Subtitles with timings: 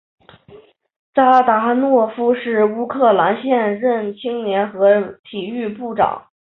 [1.13, 6.31] 扎达诺夫是乌克兰现任青年和体育部长。